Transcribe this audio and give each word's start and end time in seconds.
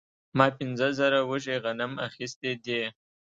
ما 0.37 0.47
پنځه 0.57 0.87
زره 0.99 1.19
وږي 1.29 1.57
غنم 1.63 1.93
اخیستي 2.07 2.51
دي 2.65 2.81